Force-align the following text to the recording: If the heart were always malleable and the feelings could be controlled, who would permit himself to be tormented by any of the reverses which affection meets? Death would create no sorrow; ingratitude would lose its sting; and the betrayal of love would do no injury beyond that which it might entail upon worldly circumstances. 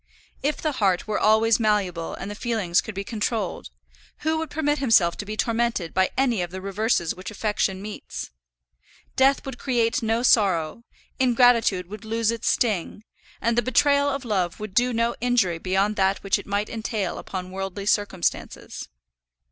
If 0.41 0.59
the 0.59 0.71
heart 0.71 1.07
were 1.07 1.19
always 1.19 1.59
malleable 1.59 2.15
and 2.15 2.31
the 2.31 2.33
feelings 2.33 2.81
could 2.81 2.95
be 2.95 3.03
controlled, 3.03 3.69
who 4.21 4.39
would 4.39 4.49
permit 4.49 4.79
himself 4.79 5.15
to 5.17 5.25
be 5.27 5.37
tormented 5.37 5.93
by 5.93 6.09
any 6.17 6.41
of 6.41 6.49
the 6.49 6.59
reverses 6.59 7.13
which 7.13 7.29
affection 7.29 7.83
meets? 7.83 8.31
Death 9.15 9.45
would 9.45 9.59
create 9.59 10.01
no 10.01 10.23
sorrow; 10.23 10.85
ingratitude 11.19 11.85
would 11.87 12.03
lose 12.03 12.31
its 12.31 12.49
sting; 12.49 13.03
and 13.41 13.55
the 13.55 13.61
betrayal 13.61 14.09
of 14.09 14.25
love 14.25 14.59
would 14.59 14.73
do 14.73 14.91
no 14.91 15.13
injury 15.21 15.59
beyond 15.59 15.97
that 15.97 16.23
which 16.23 16.39
it 16.39 16.47
might 16.47 16.67
entail 16.67 17.19
upon 17.19 17.51
worldly 17.51 17.85
circumstances. 17.85 18.89